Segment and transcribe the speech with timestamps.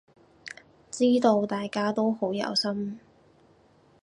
[0.89, 2.99] 知道大家都好有心